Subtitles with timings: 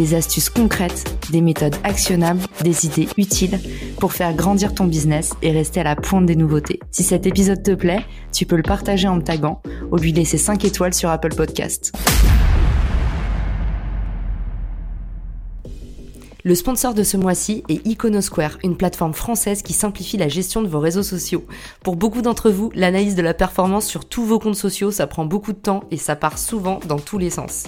[0.00, 3.60] des astuces concrètes, des méthodes actionnables, des idées utiles
[3.98, 6.80] pour faire grandir ton business et rester à la pointe des nouveautés.
[6.90, 9.60] Si cet épisode te plaît, tu peux le partager en me taguant
[9.92, 11.92] ou lui laisser 5 étoiles sur Apple Podcast.
[16.42, 20.68] Le sponsor de ce mois-ci est Iconosquare, une plateforme française qui simplifie la gestion de
[20.68, 21.44] vos réseaux sociaux.
[21.84, 25.26] Pour beaucoup d'entre vous, l'analyse de la performance sur tous vos comptes sociaux, ça prend
[25.26, 27.64] beaucoup de temps et ça part souvent dans tous les sens.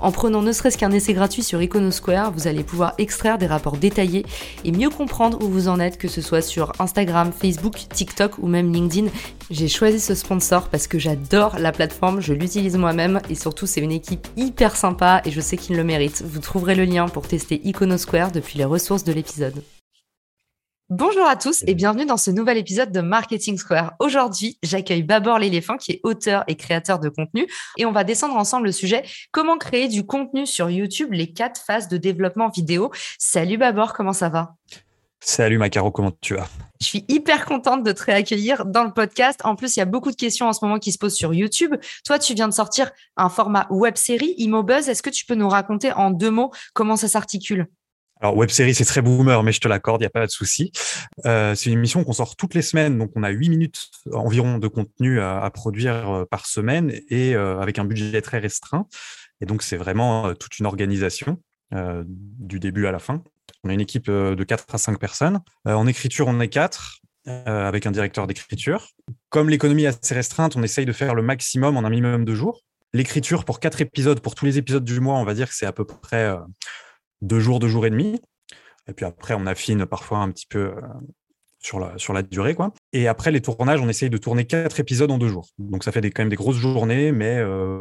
[0.00, 3.76] En prenant ne serait-ce qu'un essai gratuit sur Iconosquare, vous allez pouvoir extraire des rapports
[3.76, 4.26] détaillés
[4.64, 8.46] et mieux comprendre où vous en êtes, que ce soit sur Instagram, Facebook, TikTok ou
[8.46, 9.08] même LinkedIn.
[9.50, 13.80] J'ai choisi ce sponsor parce que j'adore la plateforme, je l'utilise moi-même et surtout c'est
[13.80, 16.22] une équipe hyper sympa et je sais qu'il le mérite.
[16.26, 19.62] Vous trouverez le lien pour tester Iconosquare depuis les ressources de l'épisode.
[20.88, 23.94] Bonjour à tous et bienvenue dans ce nouvel épisode de Marketing Square.
[23.98, 28.36] Aujourd'hui, j'accueille Babor l'éléphant qui est auteur et créateur de contenu et on va descendre
[28.36, 32.92] ensemble le sujet comment créer du contenu sur YouTube, les quatre phases de développement vidéo.
[33.18, 34.54] Salut Babor, comment ça va?
[35.18, 36.46] Salut Macaro, comment tu vas?
[36.80, 39.40] Je suis hyper contente de te réaccueillir dans le podcast.
[39.42, 41.34] En plus, il y a beaucoup de questions en ce moment qui se posent sur
[41.34, 41.74] YouTube.
[42.04, 44.88] Toi, tu viens de sortir un format web série, Immobuzz.
[44.88, 47.66] Est-ce que tu peux nous raconter en deux mots comment ça s'articule?
[48.20, 50.30] Alors, web série, c'est très boomer, mais je te l'accorde, il n'y a pas de
[50.30, 50.72] souci.
[51.26, 54.58] Euh, c'est une émission qu'on sort toutes les semaines, donc on a huit minutes environ
[54.58, 58.86] de contenu à, produire euh, par semaine et euh, avec un budget très restreint.
[59.42, 61.38] Et donc, c'est vraiment toute une organisation
[61.72, 63.22] du début à la fin.
[63.64, 65.40] On a une équipe de 4 à 5 personnes.
[65.66, 67.00] en écriture, on est 4
[67.44, 68.88] avec un directeur d'écriture.
[69.28, 72.34] Comme l'économie est assez restreinte, on essaye de faire le maximum en un minimum de
[72.34, 72.62] jours.
[72.94, 75.66] L'écriture pour quatre épisodes, pour tous les épisodes du mois, on va dire que c'est
[75.66, 76.34] à peu près
[77.22, 78.20] deux jours, deux jours et demi.
[78.88, 80.80] Et puis après, on affine parfois un petit peu euh,
[81.60, 82.54] sur la, durée.
[82.54, 82.72] Quoi.
[82.92, 85.48] Et après les tournages, on essaye de tourner quatre épisodes en deux jours.
[85.58, 87.78] Donc ça fait des, quand même des grosses journées, mais euh,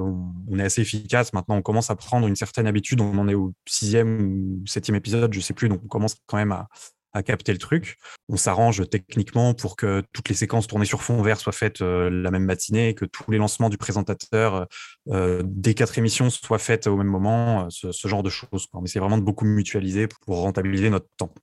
[0.49, 1.33] on est assez efficace.
[1.33, 3.01] Maintenant, on commence à prendre une certaine habitude.
[3.01, 5.69] On en est au sixième ou septième épisode, je sais plus.
[5.69, 6.67] Donc on commence quand même à,
[7.15, 7.97] à capter le truc.
[8.27, 12.09] On s'arrange techniquement pour que toutes les séquences tournées sur fond vert soient faites euh,
[12.09, 14.67] la même matinée, que tous les lancements du présentateur
[15.09, 18.67] euh, des quatre émissions soient faites au même moment, euh, ce, genre de choses.
[18.73, 21.33] On essaie vraiment de beaucoup mutualiser pour rentabiliser notre temps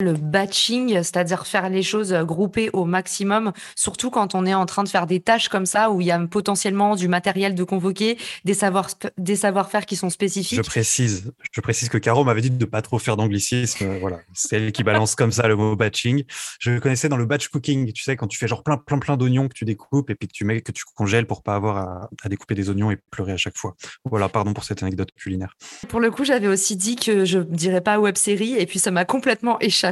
[0.00, 4.82] le batching, c'est-à-dire faire les choses groupées au maximum, surtout quand on est en train
[4.82, 8.18] de faire des tâches comme ça où il y a potentiellement du matériel de convoquer,
[8.44, 8.88] des savoir
[9.18, 10.56] des savoir-faire qui sont spécifiques.
[10.56, 13.98] Je précise, je précise que Caro m'avait dit de pas trop faire d'anglicisme.
[14.00, 16.24] voilà, c'est elle qui balance comme ça le mot batching.
[16.58, 18.98] Je le connaissais dans le batch cooking, tu sais, quand tu fais genre plein plein
[18.98, 21.54] plein d'oignons que tu découpes et puis que tu mets que tu congèles pour pas
[21.54, 23.76] avoir à, à découper des oignons et pleurer à chaque fois.
[24.04, 25.56] Voilà, pardon pour cette anecdote culinaire.
[25.88, 28.90] Pour le coup, j'avais aussi dit que je dirais pas web série et puis ça
[28.90, 29.89] m'a complètement échappé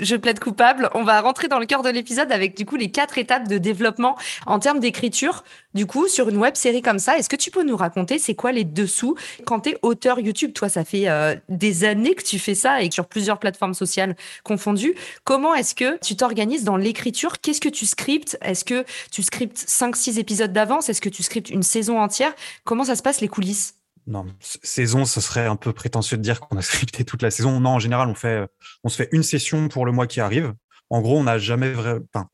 [0.00, 0.90] je plaide coupable.
[0.94, 3.58] On va rentrer dans le cœur de l'épisode avec du coup les quatre étapes de
[3.58, 5.44] développement en termes d'écriture.
[5.74, 8.34] Du coup, sur une web série comme ça, est-ce que tu peux nous raconter c'est
[8.34, 10.52] quoi les dessous quand tu es auteur YouTube?
[10.52, 14.16] Toi, ça fait euh, des années que tu fais ça et sur plusieurs plateformes sociales
[14.44, 14.94] confondues.
[15.24, 17.40] Comment est-ce que tu t'organises dans l'écriture?
[17.40, 18.38] Qu'est-ce que tu scriptes?
[18.42, 20.88] Est-ce que tu scriptes 5-6 épisodes d'avance?
[20.88, 22.32] Est-ce que tu scriptes une saison entière?
[22.64, 23.74] Comment ça se passe les coulisses?
[24.06, 27.60] Non, saison, ce serait un peu prétentieux de dire qu'on a scripté toute la saison.
[27.60, 28.46] Non, en général, on fait,
[28.82, 30.52] on se fait une session pour le mois qui arrive.
[30.90, 32.04] En gros, on n'a jamais vraiment.
[32.12, 32.28] Enfin,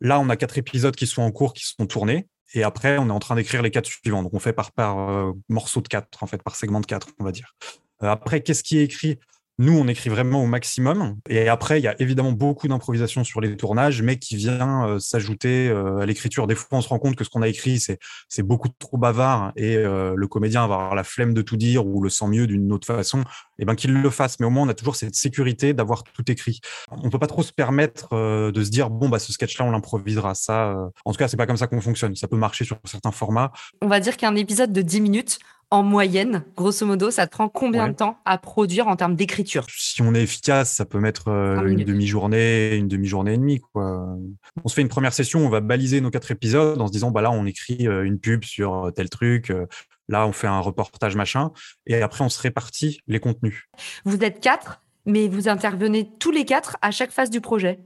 [0.00, 2.28] là, on a quatre épisodes qui sont en cours, qui sont tournés.
[2.54, 4.22] Et après, on est en train d'écrire les quatre suivants.
[4.22, 7.08] Donc, on fait par, par euh, morceau de quatre, en fait, par segment de quatre,
[7.18, 7.56] on va dire.
[8.02, 9.18] Euh, après, qu'est-ce qui est écrit?
[9.58, 11.16] Nous, on écrit vraiment au maximum.
[11.28, 14.98] Et après, il y a évidemment beaucoup d'improvisation sur les tournages, mais qui vient euh,
[14.98, 16.48] s'ajouter euh, à l'écriture.
[16.48, 17.98] Des fois, on se rend compte que ce qu'on a écrit, c'est,
[18.42, 22.02] beaucoup trop bavard et euh, le comédien va avoir la flemme de tout dire ou
[22.02, 23.20] le sent mieux d'une autre façon.
[23.20, 24.40] Et eh ben qu'il le fasse.
[24.40, 26.60] Mais au moins, on a toujours cette sécurité d'avoir tout écrit.
[26.90, 28.14] On peut pas trop se permettre
[28.50, 30.34] de se dire bon bah ce sketch-là, on l'improvisera.
[30.34, 30.74] Ça,
[31.04, 32.16] en tout cas, c'est pas comme ça qu'on fonctionne.
[32.16, 33.52] Ça peut marcher sur certains formats.
[33.80, 35.38] On va dire qu'un épisode de 10 minutes,
[35.74, 39.66] en moyenne, grosso modo, ça te prend combien de temps à produire en termes d'écriture?
[39.68, 43.60] Si on est efficace, ça peut mettre euh, une demi-journée, une demi-journée et demie.
[43.60, 44.16] Quoi.
[44.64, 47.10] On se fait une première session, on va baliser nos quatre épisodes en se disant,
[47.10, 49.50] bah là, on écrit euh, une pub sur tel truc.
[49.50, 49.66] Euh,
[50.08, 51.50] là, on fait un reportage machin.
[51.86, 53.68] Et après, on se répartit les contenus.
[54.04, 57.80] Vous êtes quatre, mais vous intervenez tous les quatre à chaque phase du projet?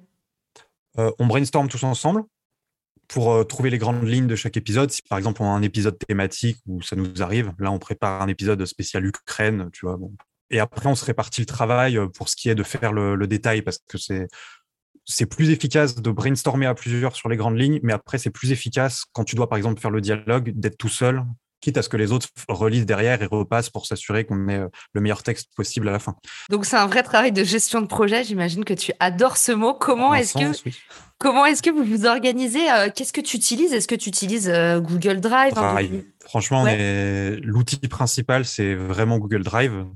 [0.97, 2.25] On brainstorm tous ensemble
[3.09, 4.91] pour euh, trouver les grandes lignes de chaque épisode.
[4.91, 8.23] Si par exemple on a un épisode thématique où ça nous arrive, là on prépare
[8.23, 9.99] un épisode spécial Ukraine, tu vois,
[10.51, 13.63] Et après, on se répartit le travail pour ce qui est de faire le, détail
[13.63, 18.19] parce que c'est plus efficace de brainstormer à plusieurs sur les grandes lignes, mais après,
[18.19, 21.25] c'est plus efficace quand tu dois, par exemple, faire le dialogue, d'être tout seul,
[21.61, 24.69] quitte à ce que les autres relisent derrière et repassent pour s'assurer qu'on ait euh,
[24.93, 26.17] le meilleur texte possible à la fin.
[26.51, 28.25] Donc, c'est un vrai travail de gestion de projet.
[28.25, 29.75] J'imagine que tu adores ce mot.
[29.75, 30.71] Comment est-ce que,
[31.19, 33.73] comment est-ce que vous vous organisez euh, Qu'est-ce que tu utilises?
[33.73, 35.55] Est-ce que tu utilises euh, Google Drive
[36.25, 36.67] Franchement,
[37.43, 39.87] l'outil principal, c'est vraiment Google Drive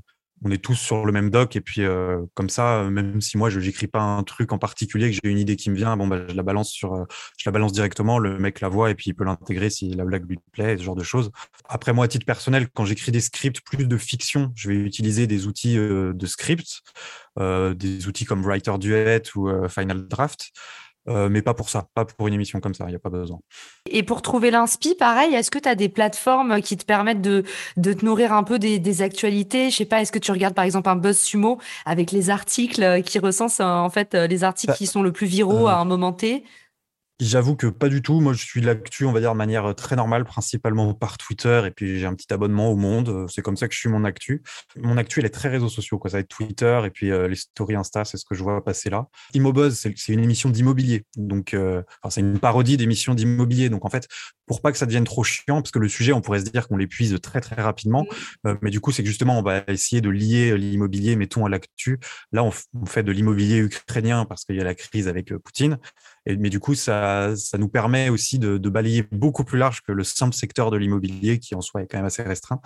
[0.43, 3.49] on est tous sur le même doc et puis euh, comme ça, même si moi
[3.49, 6.27] je n'écris pas un truc en particulier, que j'ai une idée qui me vient, bah,
[6.27, 7.05] je la balance sur, euh,
[7.37, 10.03] je la balance directement, le mec la voit et puis il peut l'intégrer si la
[10.03, 11.31] blague lui plaît, ce genre de choses.
[11.69, 15.27] Après moi, à titre personnel, quand j'écris des scripts plus de fiction, je vais utiliser
[15.27, 16.81] des outils euh, de script,
[17.39, 20.51] des outils comme Writer Duet ou Final Draft.
[21.09, 23.09] Euh, mais pas pour ça, pas pour une émission comme ça, il n'y a pas
[23.09, 23.39] besoin.
[23.89, 27.43] Et pour trouver l'inspi, pareil, est-ce que tu as des plateformes qui te permettent de,
[27.75, 29.69] de te nourrir un peu des, des actualités?
[29.69, 33.03] Je sais pas, est-ce que tu regardes par exemple un Buzz Sumo avec les articles
[33.03, 36.13] qui recensent en fait les articles bah, qui sont le plus viraux à un moment
[36.13, 36.45] T?
[37.19, 38.19] J'avoue que pas du tout.
[38.21, 41.61] Moi, je suis l'actu, on va dire, de manière euh, très normale, principalement par Twitter.
[41.67, 43.09] Et puis, j'ai un petit abonnement au Monde.
[43.09, 44.41] Euh, c'est comme ça que je suis mon actu.
[44.77, 45.99] Mon actu, elle est très réseaux sociaux.
[45.99, 46.09] Quoi.
[46.09, 48.63] Ça va être Twitter et puis euh, les stories Insta, c'est ce que je vois
[48.63, 49.07] passer là.
[49.35, 51.05] Immobuzz, c'est une émission d'immobilier.
[51.15, 51.55] Donc,
[52.09, 53.69] c'est une parodie d'émission d'immobilier.
[53.69, 54.07] Donc, en fait,
[54.47, 56.67] pour pas que ça devienne trop chiant, parce que le sujet, on pourrait se dire
[56.67, 58.05] qu'on l'épuise très, très rapidement.
[58.43, 58.53] Mmh.
[58.61, 61.99] mais du coup, c'est que justement, on va essayer de lier l'immobilier, mettons, à l'actu.
[62.31, 65.77] Là, on, on fait de l'immobilier ukrainien parce qu'il y a la crise avec Poutine
[66.25, 70.03] mais du coup, ça, ça nous permet aussi de, balayer beaucoup plus large que le
[70.03, 72.61] simple secteur de l'immobilier, qui en soi est quand même assez restreint.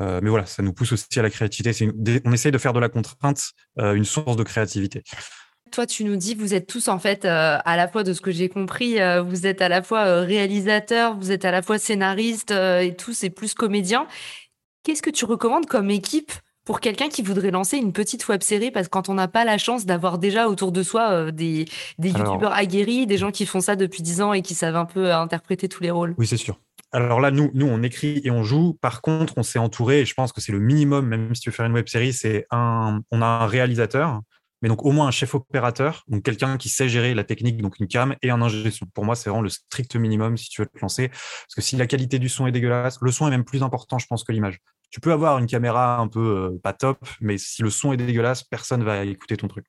[0.00, 1.90] Euh, mais voilà, ça nous pousse aussi à la créativité.
[2.24, 5.02] on essaye de faire de la contrainte euh, une source de créativité.
[5.72, 8.20] Toi, tu nous dis, vous êtes tous en fait, euh, à la fois de ce
[8.20, 12.52] que j'ai compris, vous êtes à la fois réalisateur, vous êtes à la fois scénariste
[12.52, 14.06] et tous et plus comédien.
[14.82, 16.32] Qu'est-ce que tu recommandes comme équipe
[16.68, 19.46] pour quelqu'un qui voudrait lancer une petite web série parce que quand on n'a pas
[19.46, 21.64] la chance d'avoir déjà autour de soi euh, des,
[21.96, 24.84] des youtubeurs aguerris, des gens qui font ça depuis 10 ans et qui savent un
[24.84, 26.14] peu interpréter tous les rôles.
[26.18, 26.60] Oui, c'est sûr.
[26.92, 28.76] Alors là, nous, nous, on écrit et on joue.
[28.82, 31.48] Par contre, on s'est entouré, et je pense que c'est le minimum, même si tu
[31.48, 34.20] veux faire une web série, c'est un, on a un réalisateur,
[34.60, 37.80] mais donc au moins un chef opérateur, donc quelqu'un qui sait gérer la technique, donc
[37.80, 38.84] une cam et un ingé son.
[38.92, 41.08] Pour moi, c'est vraiment le strict minimum si tu veux te lancer.
[41.08, 43.98] Parce que si la qualité du son est dégueulasse, le son est même plus important,
[43.98, 44.58] je pense, que l'image
[44.90, 47.96] tu peux avoir une caméra un peu euh, pas top, mais si le son est
[47.96, 49.66] dégueulasse, personne va écouter ton truc.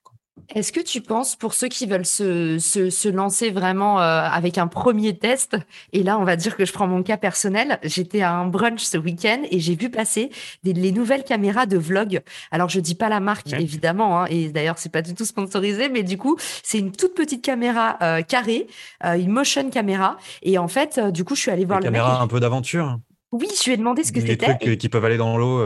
[0.54, 4.66] Est-ce que tu penses, pour ceux qui veulent se, se, lancer vraiment euh, avec un
[4.66, 5.56] premier test,
[5.92, 8.80] et là, on va dire que je prends mon cas personnel, j'étais à un brunch
[8.80, 10.30] ce week-end et j'ai vu passer
[10.62, 12.22] des, les nouvelles caméras de vlog.
[12.50, 15.88] Alors, je dis pas la marque, évidemment, hein, et d'ailleurs, c'est pas du tout sponsorisé,
[15.88, 18.66] mais du coup, c'est une toute petite caméra euh, carrée,
[19.04, 22.26] une motion caméra, et en fait, du coup, je suis allée voir le caméra un
[22.26, 22.98] peu d'aventure
[23.32, 24.54] oui, je lui ai demandé ce que c'était.
[24.54, 25.60] Des trucs qui peuvent aller dans l'eau.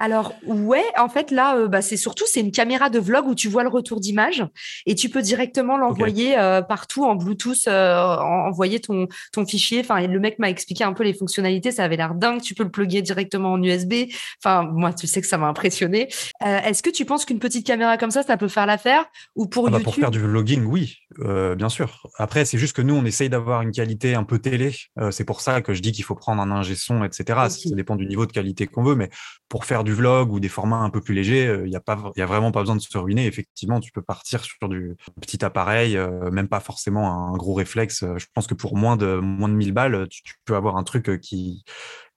[0.00, 0.04] Euh.
[0.04, 3.34] Alors ouais, en fait là, euh, bah, c'est surtout c'est une caméra de vlog où
[3.34, 4.44] tu vois le retour d'image
[4.86, 9.80] et tu peux directement l'envoyer euh, partout en Bluetooth, envoyer ton ton fichier.
[9.80, 12.40] Enfin, le mec m'a expliqué un peu les fonctionnalités, ça avait l'air dingue.
[12.40, 14.08] Tu peux le plugger directement en USB.
[14.42, 16.08] Enfin, moi, tu sais que ça m'a impressionné.
[16.44, 19.04] Est-ce que tu penses qu'une petite caméra comme ça, ça peut faire l'affaire
[19.34, 22.02] ou pour ah bah, Pour faire du vlogging, oui, bien sûr.
[22.16, 24.74] Après, c'est juste que nous, on essaye d'avoir une qualité un peu télé.
[25.10, 27.24] c'est pour ça que je dis qu'il faut prendre un ingé son, etc.
[27.48, 29.10] Ça dépend du niveau de qualité qu'on veut, mais
[29.48, 31.82] pour faire du vlog ou des formats un peu plus légers, il euh, n'y a,
[32.16, 33.26] y a vraiment pas besoin de se ruiner.
[33.26, 38.04] Effectivement, tu peux partir sur du petit appareil, euh, même pas forcément un gros réflexe.
[38.16, 41.08] Je pense que pour moins de, moins de 1000 balles, tu, peux avoir un truc
[41.08, 41.64] euh, qui,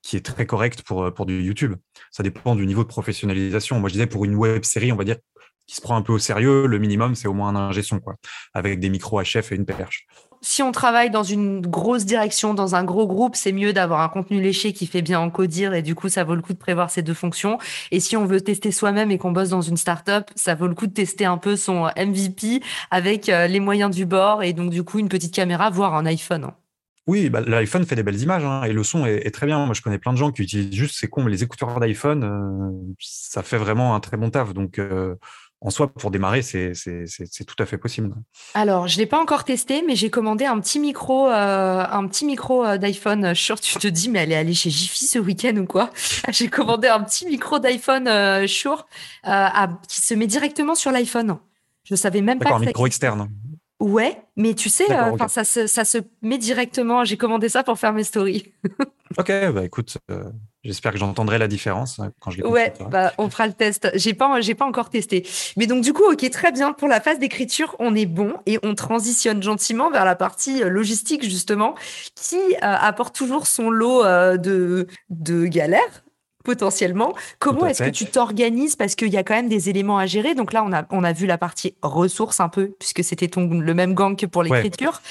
[0.02, 1.74] qui est très correct pour, pour du YouTube.
[2.10, 3.80] Ça dépend du niveau de professionnalisation.
[3.80, 5.16] Moi, je disais pour une web série, on va dire,
[5.66, 8.00] qui se prend un peu au sérieux, le minimum, c'est au moins un ingé son,
[8.00, 8.16] quoi,
[8.52, 10.06] avec des micros HF et une perche
[10.42, 14.08] si on travaille dans une grosse direction, dans un gros groupe, c'est mieux d'avoir un
[14.08, 16.90] contenu léché qui fait bien encodir et du coup, ça vaut le coup de prévoir
[16.90, 17.58] ces deux fonctions.
[17.92, 20.74] Et si on veut tester soi-même et qu'on bosse dans une startup, ça vaut le
[20.74, 24.70] coup de tester un peu son MVP avec euh, les moyens du bord et donc
[24.70, 26.50] du coup une petite caméra, voire un iPhone.
[27.08, 29.64] Oui, bah, l'iPhone fait des belles images hein, et le son est, très bien.
[29.66, 32.94] Moi, je connais plein de gens qui utilisent juste, c'est con, les écouteurs d'iPhone, euh,
[33.00, 34.54] ça fait vraiment un très bon taf.
[34.54, 35.16] Donc, euh,
[35.64, 36.72] en soi, pour démarrer, c'est
[37.46, 38.12] tout à fait possible.
[38.54, 42.06] Alors, je ne l'ai pas encore testé, mais j'ai commandé un petit micro, euh, un
[42.08, 43.32] petit micro euh, d'iPhone.
[43.34, 45.90] Sure, tu te dis, mais elle est allée chez Jiffy ce week-end ou quoi?
[46.30, 48.86] J'ai commandé un petit micro d'iPhone euh, Shure
[49.88, 51.38] qui se met directement sur l'iPhone.
[51.84, 52.46] Je savais même pas.
[52.46, 53.28] D'accord, un micro externe.
[53.78, 54.86] Ouais, mais tu sais,
[55.28, 57.04] ça, se, ça se met directement.
[57.04, 58.52] J'ai commandé ça pour faire mes stories.
[59.16, 59.98] ok, bah écoute,
[60.64, 63.90] J'espère que j'entendrai la différence hein, quand je Ouais, bah, on fera le test.
[63.94, 65.26] J'ai pas, j'ai pas encore testé.
[65.56, 66.72] Mais donc, du coup, ok, très bien.
[66.72, 70.68] Pour la phase d'écriture, on est bon et on transitionne gentiment vers la partie euh,
[70.68, 71.74] logistique, justement,
[72.14, 76.04] qui euh, apporte toujours son lot euh, de, de galères.
[76.44, 77.14] potentiellement.
[77.38, 78.76] Comment est-ce que tu t'organises?
[78.76, 80.34] Parce qu'il y a quand même des éléments à gérer.
[80.34, 83.48] Donc là, on a on a vu la partie ressources un peu puisque c'était ton
[83.48, 85.02] le même gang que pour l'écriture.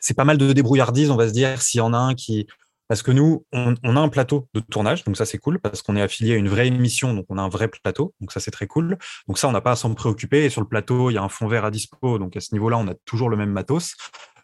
[0.00, 2.46] C'est pas mal de débrouillardise, on va se dire s'il y en a un qui
[2.88, 5.96] parce que nous, on, a un plateau de tournage, donc ça c'est cool, parce qu'on
[5.96, 8.50] est affilié à une vraie émission, donc on a un vrai plateau, donc ça c'est
[8.50, 8.96] très cool.
[9.26, 10.44] Donc ça, on n'a pas à s'en préoccuper.
[10.44, 12.54] Et sur le plateau, il y a un fond vert à dispo, donc à ce
[12.54, 13.94] niveau-là, on a toujours le même matos.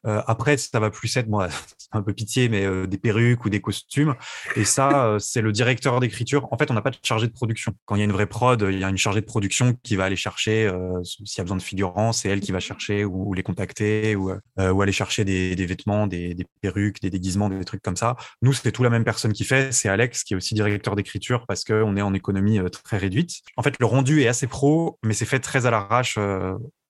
[0.06, 3.44] Euh, après, ça va plus être, moi, c'est un peu pitié, mais euh, des perruques
[3.44, 4.14] ou des costumes.
[4.56, 6.48] Et ça, euh, c'est le directeur d'écriture.
[6.50, 7.72] En fait, on n'a pas de chargé de production.
[7.84, 9.96] Quand il y a une vraie prod, il y a une chargée de production qui
[9.96, 10.70] va aller chercher
[11.04, 14.32] s'il y a besoin de figurants, c'est elle qui va chercher ou, les contacter ou,
[14.58, 18.16] ou aller chercher des, des vêtements, des, des, perruques, des déguisements, des trucs comme ça.
[18.42, 19.72] Nous, c'est tout la même personne qui fait.
[19.72, 23.40] C'est Alex qui est aussi directeur d'écriture parce qu'on est en économie très réduite.
[23.56, 26.18] En fait, le rendu est assez pro, mais c'est fait très à l'arrache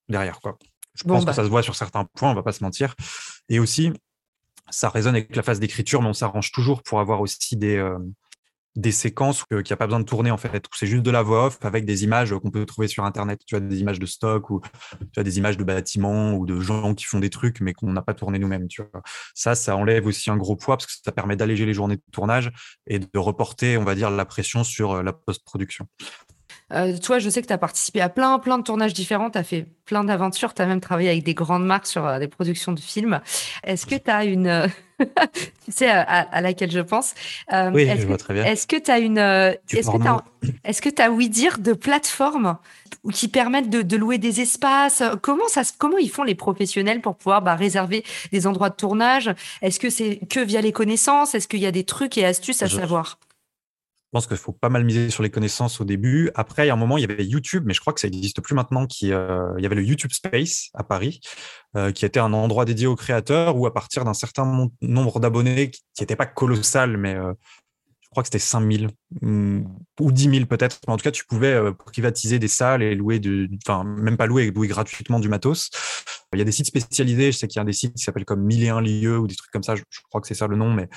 [0.09, 0.59] derrière, quoi.
[0.95, 1.33] Je pense que bah.
[1.33, 2.95] ça se voit sur certains points, on va pas se mentir.
[3.49, 3.93] Et aussi,
[4.71, 7.99] ça résonne avec la phase d'écriture, mais on s'arrange toujours pour avoir aussi des, euh,
[8.77, 10.65] des séquences qu'il n'y a pas besoin de tourner en fait.
[10.75, 13.41] C'est juste de la voix off avec des images qu'on peut trouver sur Internet.
[13.47, 14.61] Tu as des images de stock ou
[15.13, 17.93] tu as des images de bâtiments ou de gens qui font des trucs mais qu'on
[17.93, 18.69] n'a pas tourné nous-mêmes.
[18.69, 19.03] Tu vois.
[19.35, 22.03] Ça, ça enlève aussi un gros poids parce que ça permet d'alléger les journées de
[22.13, 22.51] tournage
[22.87, 25.87] et de reporter, on va dire, la pression sur euh, la post-production.
[26.73, 29.38] Euh, toi, je sais que tu as participé à plein, plein de tournages différents, tu
[29.38, 32.29] as fait plein d'aventures, tu as même travaillé avec des grandes marques sur euh, des
[32.29, 33.21] productions de films.
[33.64, 34.47] Est-ce que tu as une...
[34.47, 34.67] Euh,
[35.64, 37.14] tu sais à, laquelle je pense.
[37.73, 38.45] oui, je vois très bien.
[38.45, 39.19] Est-ce que tu as une...
[39.19, 42.57] Est-ce que tu as, oui dire de plateformes
[43.12, 45.02] qui permettent de, louer des espaces?
[45.21, 49.35] Comment, ça, comment ils font les professionnels pour pouvoir bah, réserver des endroits de tournage?
[49.61, 51.35] Est-ce que c'est que via les connaissances?
[51.35, 53.19] Est-ce qu'il y a des trucs et astuces à savoir?
[54.12, 56.31] Pense qu'il faut pas mal miser sur les connaissances au début.
[56.35, 58.09] Après, il y a un moment, il y avait YouTube, mais je crois que ça
[58.09, 58.87] n'existe plus maintenant.
[59.04, 61.21] Euh, il y avait le YouTube Space à Paris,
[61.76, 65.71] euh, qui était un endroit dédié aux créateurs où, à partir d'un certain nombre d'abonnés,
[65.71, 67.33] qui n'était pas colossal, mais euh,
[68.02, 68.90] je crois que c'était 5000
[69.23, 69.64] mm,
[70.00, 70.78] ou 10 000 peut-être.
[70.88, 73.19] En tout cas, tu pouvais privatiser des salles et louer,
[73.66, 75.71] enfin, même pas louer, louer gratuitement du matos.
[76.35, 77.33] Il y a des sites spécialisés.
[77.33, 79.50] Je sais qu'il y a des sites qui s'appellent comme 1001 lieux ou des trucs
[79.50, 79.75] comme ça.
[79.75, 80.90] je crois que c'est ça le nom, mais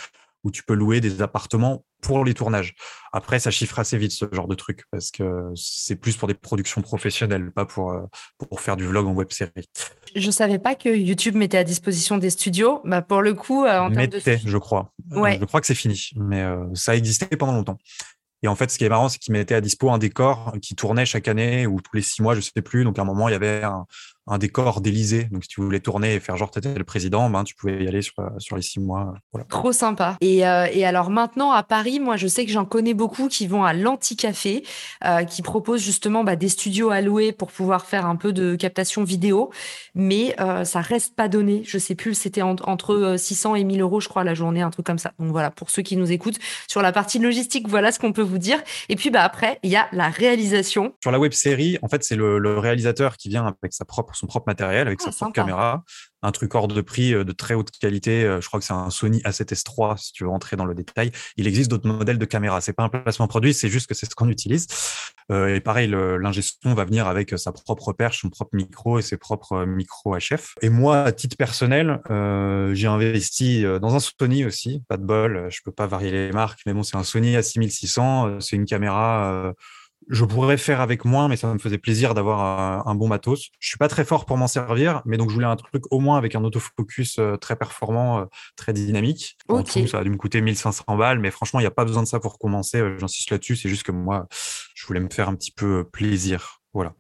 [0.45, 2.75] où tu peux louer des appartements pour les tournages.
[3.13, 6.33] Après, ça chiffre assez vite ce genre de truc parce que c'est plus pour des
[6.35, 8.01] productions professionnelles, pas pour, euh,
[8.37, 9.51] pour faire du vlog en web série.
[10.15, 12.81] Je savais pas que YouTube mettait à disposition des studios.
[12.85, 14.19] Bah, pour le coup, euh, en termes de...
[14.45, 14.91] je crois.
[15.11, 15.37] Ouais.
[15.39, 17.77] Je crois que c'est fini, mais euh, ça a existé pendant longtemps.
[18.43, 20.75] Et en fait, ce qui est marrant, c'est qu'ils mettaient à dispo un décor qui
[20.75, 22.83] tournait chaque année ou tous les six mois, je sais plus.
[22.83, 23.85] Donc à un moment, il y avait un,
[24.27, 25.25] un décor d'Élysée.
[25.31, 27.83] Donc, si tu voulais tourner et faire genre, tu étais le président, ben, tu pouvais
[27.83, 29.13] y aller sur, sur les six mois.
[29.31, 29.45] Voilà.
[29.47, 30.17] Trop sympa.
[30.21, 33.45] Et, euh, et, alors maintenant, à Paris, moi, je sais que j'en connais beaucoup qui
[33.45, 34.63] vont à l'Anticafé,
[35.05, 38.55] euh, qui proposent justement bah, des studios à louer pour pouvoir faire un peu de
[38.55, 39.51] captation vidéo.
[39.93, 41.61] Mais euh, ça reste pas donné.
[41.63, 44.85] Je sais plus, c'était entre 600 et 1000 euros, je crois, la journée, un truc
[44.85, 45.13] comme ça.
[45.19, 48.23] Donc voilà, pour ceux qui nous écoutent, sur la partie logistique, voilà ce qu'on peut
[48.23, 48.59] vous dire.
[48.89, 50.93] Et puis, bah, après, il y a la réalisation.
[51.03, 54.14] Sur la web série, en fait, c'est le, le réalisateur qui vient avec sa propre
[54.15, 55.83] son propre matériel, avec sa ah, propre caméra,
[56.25, 58.23] un truc hors de prix euh, de très haute qualité.
[58.23, 61.11] Euh, je crois que c'est un Sony A7S3, si tu veux rentrer dans le détail.
[61.37, 62.61] Il existe d'autres modèles de caméra.
[62.61, 64.67] C'est pas un placement produit, c'est juste que c'est ce qu'on utilise.
[65.31, 69.17] Euh, et pareil, l'ingé va venir avec sa propre perche, son propre micro et ses
[69.17, 70.55] propres micros HF.
[70.61, 71.99] Et moi, à titre personnel,
[72.73, 74.83] j'ai investi dans un Sony aussi.
[74.87, 78.39] Pas de bol, je peux pas varier les marques, mais bon, c'est un Sony A6600.
[78.39, 79.53] C'est une caméra
[80.09, 83.49] je pourrais faire avec moins, mais ça me faisait plaisir d'avoir un, bon matos.
[83.59, 85.99] Je suis pas très fort pour m'en servir, mais donc je voulais un truc au
[85.99, 89.37] moins avec un autofocus euh, très performant, euh, très dynamique.
[89.49, 91.85] En tout, ça a dû me coûter 1500 balles, mais franchement, il n'y a pas
[91.85, 92.79] besoin de ça pour commencer.
[92.79, 93.55] Euh, j'insiste là-dessus.
[93.55, 94.27] C'est juste que moi,
[94.75, 96.59] je voulais me faire un petit peu plaisir.
[96.73, 96.93] Voilà.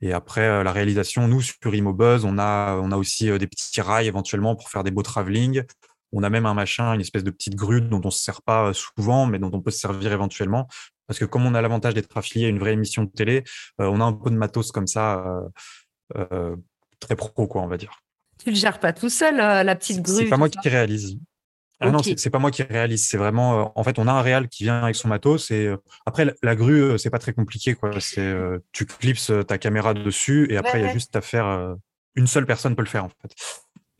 [0.00, 4.06] Et après, la réalisation, nous, sur Imobuzz, on a, on a aussi des petits rails
[4.06, 5.62] éventuellement pour faire des beaux travelling.
[6.12, 8.42] On a même un machin, une espèce de petite grue dont on ne se sert
[8.42, 10.66] pas souvent, mais dont on peut se servir éventuellement
[11.10, 13.42] parce que comme on a l'avantage d'être affilié à une vraie émission de télé,
[13.80, 15.24] euh, on a un peu de matos comme ça,
[16.16, 16.56] euh, euh,
[17.00, 18.00] très pro, quoi, on va dire.
[18.38, 21.18] Tu le gères pas tout seul, la petite grue C'est pas moi qui réalise.
[21.80, 23.08] Ah non, c'est pas moi qui réalise.
[23.08, 25.74] C'est vraiment, en fait, on a un réal qui vient avec son matos et
[26.06, 27.90] après la, grue, c'est pas très compliqué quoi.
[27.98, 28.32] C'est
[28.70, 31.74] tu clipses ta caméra dessus et après il y a juste à faire.
[32.14, 33.34] une seule personne peut le faire en fait.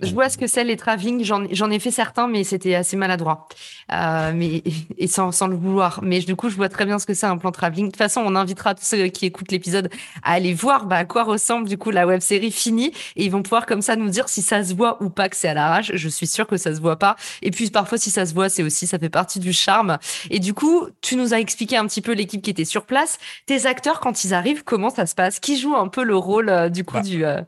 [0.03, 1.23] Je vois ce que c'est les travelling.
[1.25, 3.49] J'en ai fait certains, mais c'était assez maladroit.
[3.93, 4.63] Euh, mais,
[4.99, 6.01] et sans, sans, le vouloir.
[6.03, 7.87] Mais du coup, je vois très bien ce que c'est un plan travelling.
[7.87, 9.91] De toute façon, on invitera tous ceux qui écoutent l'épisode
[10.23, 12.93] à aller voir bah, à quoi ressemble du coup la web série finie.
[13.17, 15.37] Et ils vont pouvoir comme ça nous dire si ça se voit ou pas que
[15.37, 15.93] c'est à l'arrache.
[15.95, 17.17] Je suis sûre que ça se voit pas.
[17.43, 19.99] Et puis parfois, si ça se voit, c'est aussi, ça fait partie du charme.
[20.31, 23.19] Et du coup, tu nous as expliqué un petit peu l'équipe qui était sur place.
[23.47, 25.41] Tes acteurs, quand ils arrivent, comment ça se passe?
[25.41, 27.03] Qui joue un peu le rôle euh, du coup bah.
[27.03, 27.25] du...
[27.25, 27.43] Euh,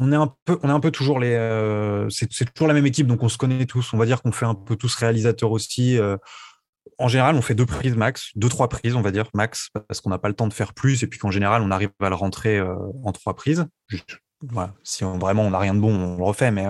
[0.00, 2.86] on est un peu, on est un peu toujours les, euh, c'est toujours la même
[2.86, 3.92] équipe, donc on se connaît tous.
[3.92, 5.98] On va dire qu'on fait un peu tous réalisateurs aussi.
[5.98, 6.16] Euh,
[6.98, 10.00] En général, on fait deux prises max, deux, trois prises, on va dire, max, parce
[10.00, 12.08] qu'on n'a pas le temps de faire plus, et puis qu'en général, on arrive à
[12.08, 12.60] le rentrer
[13.04, 13.66] en trois prises.
[14.82, 16.66] Si vraiment on n'a rien de bon, on le refait, mais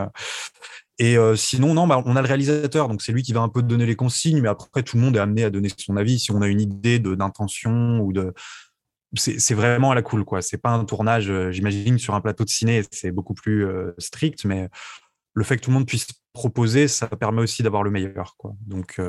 [1.00, 3.48] et euh, sinon, non, bah, on a le réalisateur, donc c'est lui qui va un
[3.48, 6.18] peu donner les consignes, mais après, tout le monde est amené à donner son avis.
[6.18, 8.34] Si on a une idée d'intention ou de.
[9.14, 10.40] C'est vraiment à la cool, quoi.
[10.40, 13.92] C'est pas un tournage, euh, j'imagine, sur un plateau de ciné, c'est beaucoup plus euh,
[13.98, 14.68] strict, mais
[15.34, 18.52] le fait que tout le monde puisse proposer, ça permet aussi d'avoir le meilleur, quoi.
[18.66, 19.00] Donc,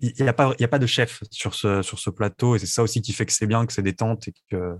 [0.00, 2.66] il n'y a, pas, a pas de chef sur ce, sur ce plateau, et c'est
[2.66, 4.76] ça aussi qui fait que c'est bien, que c'est détente et que.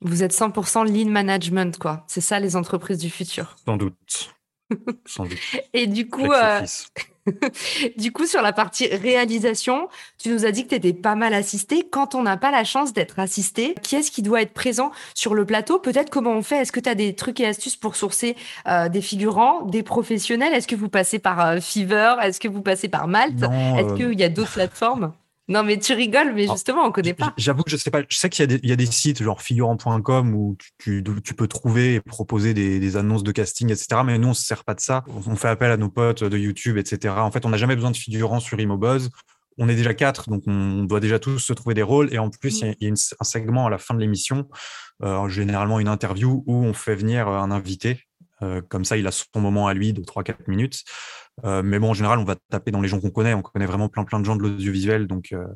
[0.00, 2.04] Vous êtes 100% lean management, quoi.
[2.08, 3.56] C'est ça les entreprises du futur.
[3.64, 4.34] Sans doute.
[5.72, 6.60] Et du coup, euh,
[7.96, 11.34] du coup, sur la partie réalisation, tu nous as dit que tu étais pas mal
[11.34, 11.86] assisté.
[11.88, 15.34] Quand on n'a pas la chance d'être assisté, qui est-ce qui doit être présent sur
[15.34, 15.78] le plateau?
[15.78, 16.58] Peut-être comment on fait?
[16.58, 18.36] Est-ce que tu as des trucs et astuces pour sourcer
[18.68, 20.52] euh, des figurants, des professionnels?
[20.54, 22.20] Est-ce que vous passez par euh, Fiverr?
[22.20, 23.42] Est-ce que vous passez par Malte?
[23.42, 25.12] Est-ce qu'il y a d'autres plateformes?
[25.48, 27.32] Non, mais tu rigoles, mais justement, on connaît pas.
[27.36, 28.02] J'avoue que je sais pas.
[28.08, 31.02] Je sais qu'il y, a des sites genre figurant.com où tu,
[31.36, 34.00] peux trouver et proposer des, annonces de casting, etc.
[34.04, 35.04] Mais nous, on se sert pas de ça.
[35.26, 37.14] On fait appel à nos potes de YouTube, etc.
[37.18, 39.10] En fait, on n'a jamais besoin de figurants sur Imobuzz.
[39.58, 42.12] On est déjà quatre, donc on doit déjà tous se trouver des rôles.
[42.12, 44.48] Et en plus, il y a, un segment à la fin de l'émission,
[45.02, 48.00] euh, généralement une interview où on fait venir un invité
[48.42, 50.84] euh, comme ça, il a son moment à lui de 3-4 minutes.
[51.44, 53.34] Euh, mais bon, en général, on va taper dans les gens qu'on connaît.
[53.34, 55.06] On connaît vraiment plein, plein de gens de l'audiovisuel.
[55.06, 55.46] Donc, euh,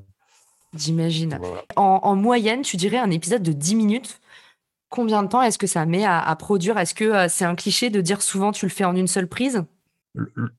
[0.76, 1.40] J'imagine.
[1.76, 4.20] En, moyenne, tu dirais un épisode de 10 minutes.
[4.88, 6.78] Combien de temps est-ce que ça met à produire?
[6.78, 9.64] Est-ce que c'est un cliché de dire souvent tu le fais en une seule prise?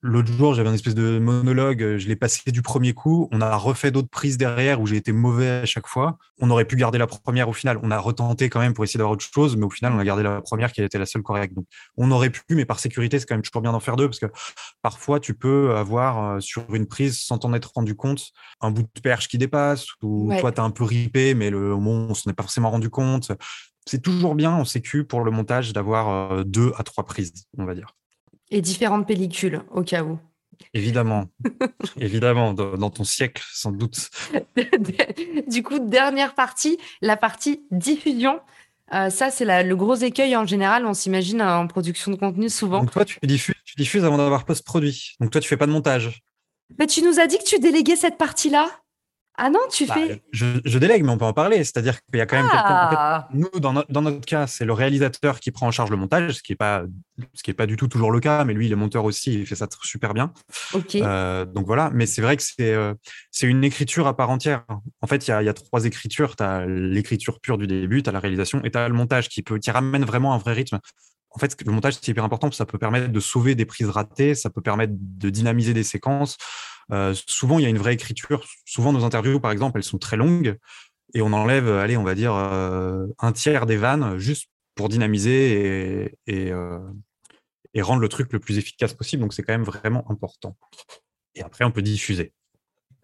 [0.01, 3.27] L'autre jour, j'avais un espèce de monologue, je l'ai passé du premier coup.
[3.33, 6.17] On a refait d'autres prises derrière où j'ai été mauvais à chaque fois.
[6.39, 7.77] On aurait pu garder la première au final.
[7.83, 10.05] On a retenté quand même pour essayer d'avoir autre chose, mais au final, on a
[10.05, 11.53] gardé la première qui était la seule correcte.
[11.53, 11.65] Donc,
[11.97, 14.19] on aurait pu, mais par sécurité, c'est quand même toujours bien d'en faire deux parce
[14.19, 14.27] que
[14.81, 18.31] parfois, tu peux avoir euh, sur une prise, sans t'en être rendu compte,
[18.61, 21.75] un bout de perche qui dépasse ou toi, tu as un peu ripé, mais le,
[21.75, 23.33] moment, on s'en est pas forcément rendu compte.
[23.85, 27.65] C'est toujours bien en sécu pour le montage d'avoir euh, deux à trois prises, on
[27.65, 27.95] va dire.
[28.51, 30.19] Et différentes pellicules, au cas où.
[30.73, 31.25] Évidemment,
[31.99, 34.09] évidemment, dans ton siècle, sans doute.
[35.47, 38.39] du coup, dernière partie, la partie diffusion.
[38.93, 40.85] Euh, ça, c'est le gros écueil en général.
[40.85, 42.81] On s'imagine en production de contenu souvent.
[42.81, 45.15] Donc toi, tu diffuses, tu diffuses avant d'avoir post-produit.
[45.19, 46.21] Donc toi, tu fais pas de montage.
[46.77, 48.69] Mais tu nous as dit que tu déléguais cette partie-là?
[49.43, 50.21] Ah non, tu bah, fais.
[50.31, 51.63] Je, délègue, mais on peut en parler.
[51.63, 53.27] C'est-à-dire qu'il y a quand même ah.
[53.33, 56.51] nous, dans, notre cas, c'est le réalisateur qui prend en charge le montage, ce qui
[56.51, 56.83] n'est pas,
[57.33, 58.45] ce qui est pas du tout toujours le cas.
[58.45, 60.31] Mais lui, il est monteur aussi, il fait ça super bien.
[60.73, 60.93] Ok.
[60.93, 61.89] Euh, donc voilà.
[61.91, 62.93] Mais c'est vrai que c'est, euh,
[63.31, 64.63] c'est une écriture à part entière.
[65.01, 66.35] En fait, il y a, y a, trois écritures.
[66.35, 69.27] Tu as l'écriture pure du début, tu as la réalisation et tu as le montage
[69.27, 70.77] qui peut, qui ramène vraiment un vrai rythme.
[71.33, 72.51] En fait, le montage, c'est hyper important.
[72.51, 76.37] Ça peut permettre de sauver des prises ratées, ça peut permettre de dynamiser des séquences.
[76.91, 78.45] Euh, souvent, il y a une vraie écriture.
[78.65, 80.57] Souvent, nos interviews, par exemple, elles sont très longues
[81.13, 86.15] et on enlève, allez, on va dire, euh, un tiers des vannes juste pour dynamiser
[86.27, 86.79] et, euh,
[87.73, 89.21] et, rendre le truc le plus efficace possible.
[89.21, 90.57] Donc, c'est quand même vraiment important.
[91.35, 92.33] Et après, on peut diffuser.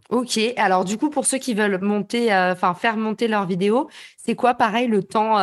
[0.09, 4.35] Ok, alors du coup, pour ceux qui veulent monter, enfin faire monter leur vidéo, c'est
[4.35, 5.35] quoi pareil le temps,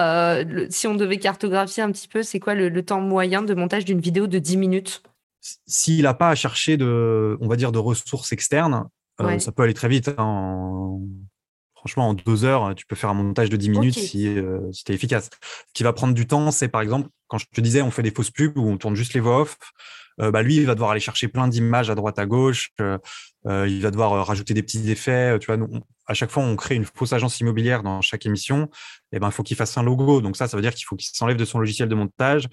[0.70, 3.84] si on devait cartographier un petit peu, c'est quoi le, le, temps moyen de montage
[3.84, 5.02] d'une vidéo de 10 minutes?
[5.66, 8.88] S'il n'a pas à chercher de, on va dire, de ressources externes,
[9.20, 10.10] euh, ça peut aller très vite.
[10.16, 10.98] Hein.
[11.84, 14.84] Franchement, en deux heures, tu peux faire un montage de 10 minutes si, euh, si
[14.84, 15.28] tu es efficace.
[15.68, 18.02] Ce qui va prendre du temps, c'est par exemple, quand je te disais, on fait
[18.02, 19.58] des fausses pubs où on tourne juste les voix off.
[20.20, 22.70] Euh, bah, lui, il va devoir aller chercher plein d'images à droite, à gauche.
[22.78, 25.38] il va devoir rajouter des petits effets.
[25.40, 25.68] Tu vois, nous,
[26.06, 28.64] à chaque fois, on crée une fausse agence immobilière dans chaque émission.
[29.12, 30.22] Et eh ben, il faut qu'il fasse un logo.
[30.22, 32.48] Donc ça, ça veut dire qu'il faut qu'il s'enlève de son logiciel de montage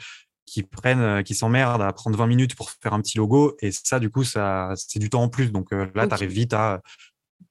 [0.51, 3.55] qui prennent, euh, qui s'emmerdent à prendre 20 minutes pour faire un petit logo.
[3.61, 5.51] Et ça, du coup, ça, c'est du temps en plus.
[5.51, 6.81] Donc euh, là, tu arrives vite à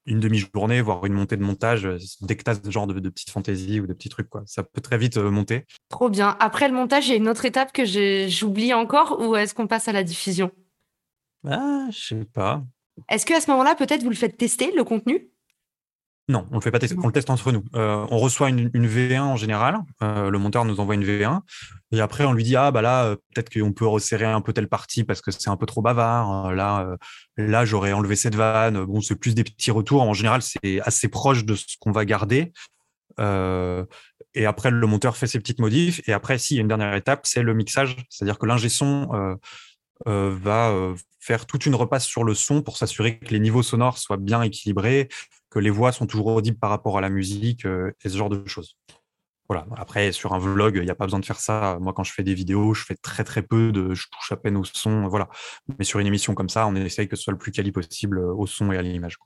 [0.06, 3.08] une demi-journée, voire une montée de montage, euh, dès que tu as ce genre de,
[3.08, 4.28] petites fantaisies ou de petits trucs.
[4.28, 4.42] Quoi.
[4.46, 5.66] Ça peut très vite monter.
[5.88, 6.36] Trop bien.
[6.40, 7.84] Après le montage, il y a une autre étape que
[8.28, 10.50] j'oublie encore ou est-ce qu'on passe à la diffusion?
[11.46, 12.62] Ah, je sais pas.
[13.08, 15.30] Est-ce qu'à ce moment-là, peut-être vous le faites tester, le contenu?
[16.30, 17.64] Non, on le fait pas tester, on le teste entre nous.
[17.74, 19.78] on reçoit une, V1 en général.
[20.00, 21.42] le monteur nous envoie une V1.
[21.92, 24.52] Et après, on lui dit ah bah là euh, peut-être qu'on peut resserrer un peu
[24.52, 26.46] telle partie parce que c'est un peu trop bavard.
[26.46, 26.96] Euh, là, euh,
[27.36, 28.84] là j'aurais enlevé cette vanne.
[28.84, 30.02] Bon, c'est plus des petits retours.
[30.02, 32.52] En général, c'est assez proche de ce qu'on va garder.
[34.34, 36.00] et après, le monteur fait ses petites modifs.
[36.08, 37.96] Et après, s'il y a une dernière étape, c'est le mixage.
[38.08, 39.36] C'est-à-dire que l'ingé son
[40.06, 44.16] va faire toute une repasse sur le son pour s'assurer que les niveaux sonores soient
[44.16, 45.08] bien équilibrés,
[45.50, 48.46] que les voix sont toujours audibles par rapport à la musique et ce genre de
[48.46, 48.76] choses.
[49.50, 49.66] Voilà.
[49.76, 51.76] Après, sur un vlog, il n'y a pas besoin de faire ça.
[51.80, 54.36] Moi, quand je fais des vidéos, je fais très très peu de, je touche à
[54.36, 55.28] peine au son, voilà.
[55.76, 58.20] Mais sur une émission comme ça, on essaye que ce soit le plus quali possible
[58.20, 59.18] au son et à l'image.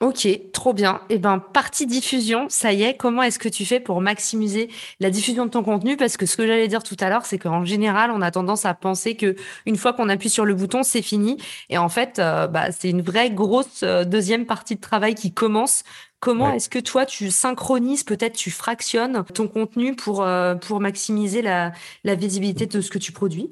[0.00, 1.02] Ok, trop bien.
[1.08, 2.96] Et eh ben, partie diffusion, ça y est.
[2.96, 5.96] Comment est-ce que tu fais pour maximiser la diffusion de ton contenu?
[5.96, 8.66] Parce que ce que j'allais dire tout à l'heure, c'est qu'en général, on a tendance
[8.66, 11.36] à penser que une fois qu'on appuie sur le bouton, c'est fini.
[11.68, 15.32] Et en fait, euh, bah, c'est une vraie grosse euh, deuxième partie de travail qui
[15.32, 15.84] commence
[16.20, 21.40] Comment est-ce que toi, tu synchronises, peut-être tu fractionnes ton contenu pour, euh, pour maximiser
[21.40, 21.72] la,
[22.04, 23.50] visibilité de ce que tu produis?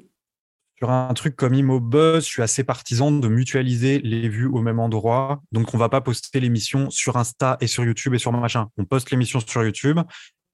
[0.77, 4.79] Sur un truc comme ImoBuzz, je suis assez partisan de mutualiser les vues au même
[4.79, 5.41] endroit.
[5.51, 8.67] Donc, on va pas poster l'émission sur Insta et sur YouTube et sur machin.
[8.77, 9.99] On poste l'émission sur YouTube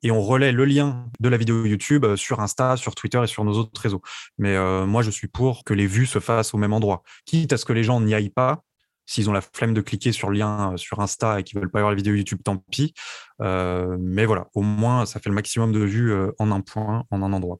[0.01, 3.27] et on relaie le lien de la vidéo YouTube euh, sur Insta, sur Twitter et
[3.27, 4.01] sur nos autres réseaux.
[4.37, 7.03] Mais euh, moi, je suis pour que les vues se fassent au même endroit.
[7.25, 8.63] Quitte à ce que les gens n'y aillent pas,
[9.05, 11.69] S'ils ont la flemme de cliquer sur le lien euh, sur Insta et qu'ils veulent
[11.69, 12.93] pas voir la vidéo YouTube, tant pis.
[13.41, 17.05] Euh, mais voilà, au moins, ça fait le maximum de vues euh, en un point,
[17.11, 17.57] en un endroit.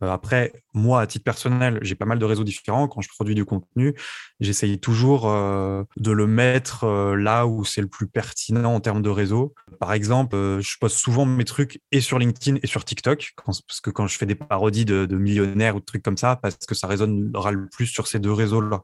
[0.00, 2.88] Après, moi, à titre personnel, j'ai pas mal de réseaux différents.
[2.88, 3.94] Quand je produis du contenu,
[4.38, 9.54] j'essaye toujours de le mettre là où c'est le plus pertinent en termes de réseau.
[9.80, 13.88] Par exemple, je poste souvent mes trucs et sur LinkedIn et sur TikTok, parce que
[13.88, 16.74] quand je fais des parodies de, de millionnaires ou de trucs comme ça, parce que
[16.74, 18.82] ça résonnera le plus sur ces deux réseaux-là.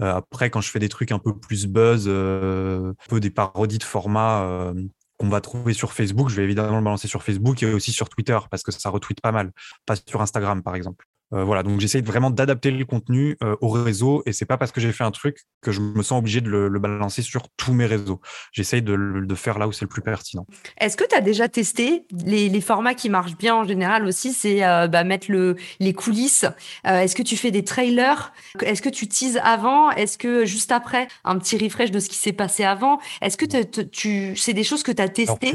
[0.00, 3.30] Euh, après, quand je fais des trucs un peu plus buzz, euh, un peu des
[3.30, 4.74] parodies de format euh,
[5.18, 8.08] qu'on va trouver sur Facebook, je vais évidemment le balancer sur Facebook et aussi sur
[8.08, 9.52] Twitter parce que ça retweet pas mal,
[9.84, 11.06] pas sur Instagram par exemple.
[11.32, 14.72] Euh, voilà, donc j'essaye vraiment d'adapter le contenu euh, au réseau et c'est pas parce
[14.72, 17.72] que j'ai fait un truc que je me sens obligé de le, balancer sur tous
[17.72, 18.20] mes réseaux.
[18.52, 20.46] J'essaye de le faire là où c'est le plus pertinent.
[20.78, 24.64] Est-ce que tu as déjà testé les, formats qui marchent bien en général aussi C'est
[24.64, 26.46] euh, bah, mettre le, les coulisses?
[26.84, 28.32] Est-ce que tu fais des trailers?
[28.62, 29.90] Est-ce que tu teases avant?
[29.90, 32.98] Est-ce que juste après, un petit refresh de ce qui s'est passé avant?
[33.20, 33.46] Est-ce que
[33.82, 35.52] tu, c'est des choses que tu as testées?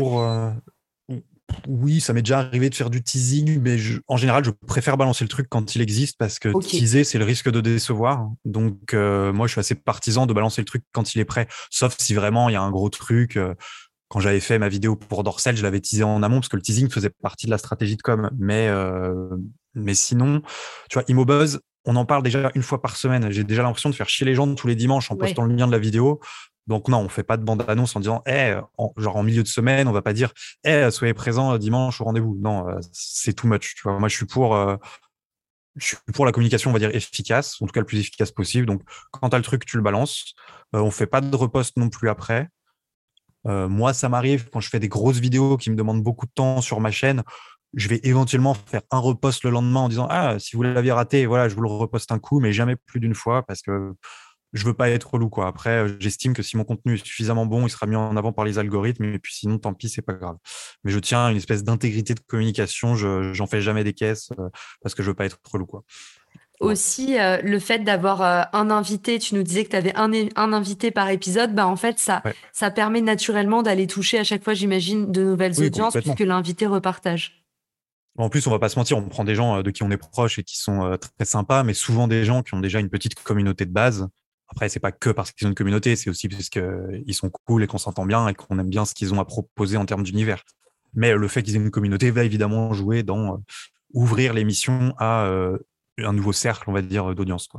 [1.67, 3.77] Oui, ça m'est déjà arrivé de faire du teasing, mais
[4.07, 7.25] en général, je préfère balancer le truc quand il existe parce que teaser, c'est le
[7.25, 8.29] risque de décevoir.
[8.45, 11.47] Donc, euh, moi, je suis assez partisan de balancer le truc quand il est prêt,
[11.69, 13.37] sauf si vraiment il y a un gros truc.
[13.37, 13.53] Euh,
[14.07, 16.61] quand j'avais fait ma vidéo pour Dorsel, je l'avais teasé en amont parce que le
[16.61, 18.29] teasing faisait partie de la stratégie de com.
[18.37, 19.29] Mais, euh,
[19.73, 20.41] mais sinon,
[20.89, 23.31] tu vois, Immobuzz, on en parle déjà une fois par semaine.
[23.31, 25.67] J'ai déjà l'impression de faire chier les gens tous les dimanches en postant le lien
[25.67, 26.19] de la vidéo.
[26.67, 28.55] Donc non, on fait pas de bande-annonce en disant, eh,
[28.97, 30.33] genre en milieu de semaine, on va pas dire,
[30.91, 32.37] soyez présents euh, dimanche au rendez-vous.
[32.41, 33.75] Non, euh, c'est too much.
[33.75, 34.75] Tu vois, moi, je suis pour, euh,
[35.75, 38.31] je suis pour la communication, on va dire efficace, en tout cas le plus efficace
[38.31, 38.65] possible.
[38.65, 40.33] Donc, quand as le truc, tu le balances.
[40.73, 42.49] on fait pas de repost non plus après.
[43.45, 46.61] moi, ça m'arrive quand je fais des grosses vidéos qui me demandent beaucoup de temps
[46.61, 47.23] sur ma chaîne.
[47.75, 51.25] Je vais éventuellement faire un repost le lendemain en disant ah si vous l'aviez raté,
[51.25, 53.93] voilà, je vous le reposte un coup, mais jamais plus d'une fois parce que
[54.55, 55.47] je veux pas être relou quoi.
[55.47, 58.31] Après, euh, j'estime que si mon contenu est suffisamment bon, il sera mis en avant
[58.31, 59.03] par les algorithmes.
[59.03, 60.37] Et puis sinon, tant pis, c'est pas grave.
[60.83, 62.95] Mais je tiens à une espèce d'intégrité de communication.
[62.95, 64.49] Je j'en fais jamais des caisses euh,
[64.81, 65.83] parce que je veux pas être relou quoi.
[66.61, 70.53] Aussi, euh, le fait d'avoir un invité, tu nous disais que tu avais un, un,
[70.53, 74.53] invité par épisode, bah en fait, ça, ça permet naturellement d'aller toucher à chaque fois,
[74.53, 77.43] j'imagine, de nouvelles audiences puisque l'invité repartage.
[78.17, 79.97] En plus, on va pas se mentir, on prend des gens de qui on est
[79.97, 83.15] proche et qui sont très sympas, mais souvent des gens qui ont déjà une petite
[83.15, 84.07] communauté de base
[84.47, 87.63] après, c'est pas que parce qu'ils ont une communauté, c'est aussi parce qu'ils sont cool
[87.63, 90.03] et qu'on s'entend bien et qu'on aime bien ce qu'ils ont à proposer en termes
[90.03, 90.43] d'univers.
[90.93, 93.37] Mais le fait qu'ils aient une communauté va évidemment jouer dans euh,
[93.93, 95.57] ouvrir l'émission à euh,
[95.97, 97.49] un nouveau cercle, on va dire, d'audience.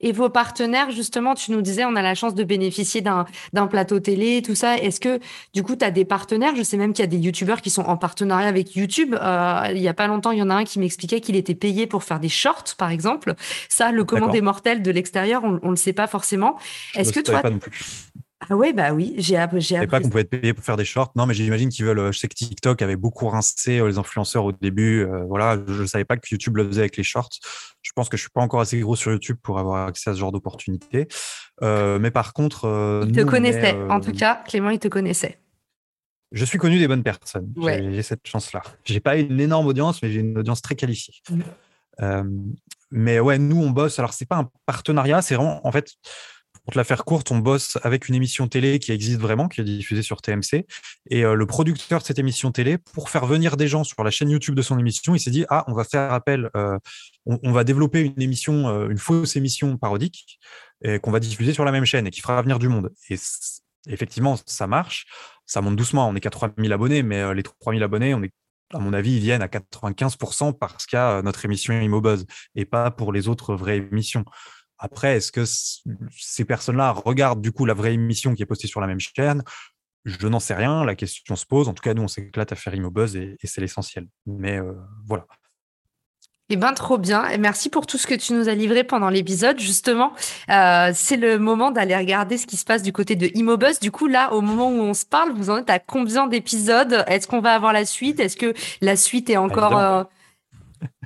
[0.00, 3.98] Et vos partenaires, justement, tu nous disais, on a la chance de bénéficier d'un plateau
[3.98, 4.76] télé, tout ça.
[4.76, 5.20] Est-ce que,
[5.54, 6.54] du coup, tu as des partenaires?
[6.54, 9.14] Je sais même qu'il y a des youtubeurs qui sont en partenariat avec YouTube.
[9.14, 11.54] Euh, il y a pas longtemps, il y en a un qui m'expliquait qu'il était
[11.54, 13.34] payé pour faire des shorts, par exemple.
[13.68, 16.58] Ça, le commun des mortels de l'extérieur, on ne le sait pas forcément.
[16.94, 17.42] Est-ce que toi...
[18.40, 19.62] Ah ouais, bah oui, j'ai appris.
[19.62, 21.10] Je pas qu'on pouvait être payé pour faire des shorts.
[21.16, 22.12] Non, mais j'imagine qu'ils veulent.
[22.12, 25.00] Je sais que TikTok avait beaucoup rincé euh, les influenceurs au début.
[25.00, 27.30] Euh, voilà, je ne savais pas que YouTube le faisait avec les shorts.
[27.80, 30.14] Je pense que je suis pas encore assez gros sur YouTube pour avoir accès à
[30.14, 31.08] ce genre d'opportunité.
[31.62, 33.74] Euh, mais par contre, il te connaissait.
[33.88, 35.38] En tout cas, Clément, il te connaissait.
[36.32, 37.54] Je suis connu des bonnes personnes.
[37.56, 38.60] J'ai cette chance-là.
[38.84, 41.14] J'ai pas une énorme audience, mais j'ai une audience très qualifiée.
[42.00, 42.52] Mm.
[42.90, 43.98] mais ouais, nous on bosse.
[43.98, 45.94] Alors c'est pas un partenariat, c'est vraiment en fait
[46.66, 49.60] pour te la faire courte, on bosse avec une émission télé qui existe vraiment, qui
[49.60, 50.66] est diffusée sur TMC.
[51.10, 54.10] Et euh, le producteur de cette émission télé, pour faire venir des gens sur la
[54.10, 56.76] chaîne YouTube de son émission, il s'est dit Ah, on va faire appel, euh,
[57.24, 60.40] on, va développer une émission, euh, une fausse émission parodique,
[61.02, 62.92] qu'on va diffuser sur la même chaîne et qui fera venir du monde.
[63.10, 63.16] Et
[63.88, 65.06] effectivement, ça marche.
[65.46, 66.08] Ça monte doucement.
[66.08, 68.32] On est qu'à 3000 abonnés, mais les 3000 abonnés, on est
[68.74, 72.26] à mon avis, ils viennent à 95% parce qu'il y a notre émission Immobuzz
[72.56, 74.24] et pas pour les autres vraies émissions.
[74.78, 78.80] Après, est-ce que ces personnes-là regardent du coup la vraie émission qui est postée sur
[78.80, 79.42] la même chaîne?
[80.04, 81.68] Je n'en sais rien, la question se pose.
[81.68, 84.06] En tout cas, nous, on s'éclate à faire Imobuzz et, et c'est l'essentiel.
[84.26, 84.60] Mais
[85.06, 85.26] voilà.
[86.48, 87.26] Eh bien, trop bien.
[87.28, 89.58] Et merci pour tout ce que tu nous as livré pendant l'épisode.
[89.58, 90.12] Justement,
[90.48, 93.80] euh, c'est le moment d'aller regarder ce qui se passe du côté de Imobus.
[93.80, 97.02] Du coup, là, au moment où on se parle, vous en êtes à combien d'épisodes?
[97.08, 98.20] Est-ce qu'on va avoir la suite?
[98.20, 100.08] Est-ce que la suite est encore...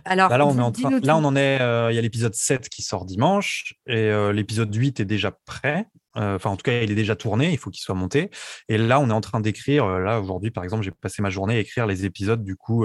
[0.07, 1.61] Euh, Alors, là, on, est en là, on en est...
[1.61, 5.87] Euh, il y a l'épisode 7 qui sort dimanche et l'épisode 8 est déjà prêt.
[6.17, 8.31] Euh, enfin, en tout cas, il est déjà tourné, il faut qu'il soit monté.
[8.69, 9.85] Et là, on est en train d'écrire.
[9.85, 12.85] Euh, là, aujourd'hui, par exemple, j'ai passé ma journée à écrire les épisodes du coup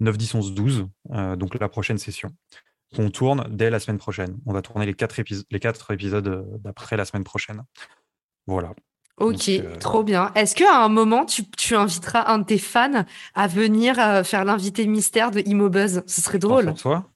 [0.00, 0.86] 9, 10, 11, 12.
[1.36, 2.30] donc la prochaine session
[2.94, 4.38] qu'on tourne dès la semaine prochaine.
[4.46, 5.16] On va tourner les quatre,
[5.50, 7.62] les quatre épisodes euh, d'après la semaine prochaine.
[8.46, 8.74] Voilà.
[9.22, 10.32] Ok, trop bien.
[10.34, 13.04] Est-ce qu'à un moment, tu, inviteras un de tes fans
[13.34, 16.02] à venir faire l'invité mystère de Imobuzz?
[16.06, 16.74] Ce serait drôle.
[16.74, 17.08] Toi?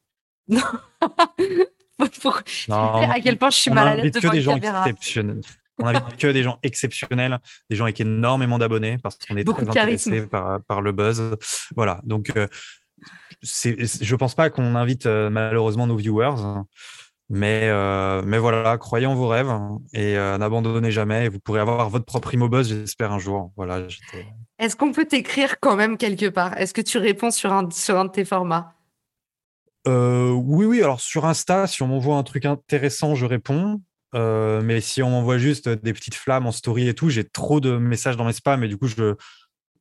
[0.48, 0.62] Non.
[2.20, 5.40] pour à quel point je suis mal à l'aise devant que des gens exceptionnels.
[5.78, 7.38] On invite que des gens exceptionnels,
[7.68, 11.36] des gens avec énormément d'abonnés parce qu'on est très intéressés par, par, le buzz.
[11.74, 12.00] Voilà.
[12.04, 12.46] Donc, euh,
[13.42, 16.36] je pense pas qu'on invite euh, malheureusement nos viewers.
[17.28, 19.52] Mais, euh, mais voilà, croyez en vos rêves
[19.92, 21.28] et n'abandonnez jamais.
[21.28, 23.52] Vous pourrez avoir votre propre buzz j'espère, un jour.
[23.56, 23.82] Voilà,
[24.58, 26.56] Est-ce qu'on peut t'écrire quand même quelque part?
[26.56, 28.76] Est-ce que tu réponds sur un, sur un de tes formats?
[29.86, 30.82] Euh, oui, oui.
[30.82, 33.80] Alors sur Insta, si on m'envoie un truc intéressant, je réponds.
[34.14, 37.60] Euh, mais si on m'envoie juste des petites flammes en story et tout, j'ai trop
[37.60, 39.14] de messages dans mes spams et du coup, je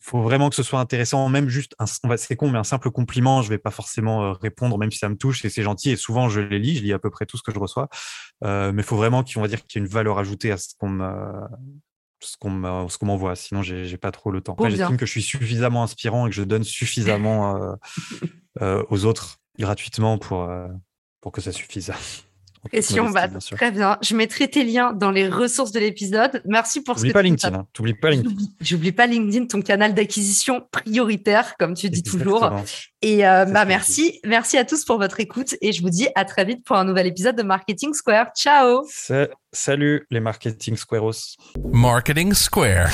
[0.06, 1.76] faut vraiment que ce soit intéressant, même juste,
[2.18, 5.10] c'est con, mais un simple compliment, je vais pas forcément euh, répondre, même si ça
[5.10, 5.92] me touche et c'est gentil.
[5.92, 7.90] Et souvent, je les lis, je lis à peu près tout ce que je reçois.
[8.42, 10.70] mais il faut vraiment qu'il, va dire, qu'il y ait une valeur ajoutée à ce
[10.80, 11.12] qu'on me,
[12.20, 12.50] ce qu'on
[13.06, 13.36] m'envoie.
[13.36, 14.56] Sinon, j'ai pas trop le temps.
[14.60, 17.76] j'estime que je suis suffisamment inspirant et que je donne suffisamment
[18.62, 20.68] aux autres gratuitement pour, euh,
[21.22, 21.92] pour que ça suffise.
[23.12, 23.98] Bah, très bien.
[24.02, 26.42] Je mettrai tes liens dans les ressources de l'épisode.
[26.46, 27.56] Merci pour ce que pas LinkedIn.
[27.56, 27.68] Hein.
[27.74, 28.36] T'oublies pas LinkedIn.
[28.62, 32.52] J'oublie pas LinkedIn, ton canal d'acquisition prioritaire, comme tu dis toujours.
[33.02, 36.26] Et euh, bah merci, merci à tous pour votre écoute et je vous dis à
[36.26, 38.28] très vite pour un nouvel épisode de Marketing Square.
[38.36, 38.84] Ciao.
[39.52, 41.36] Salut les Marketing Squareos.
[41.72, 42.90] Marketing Square.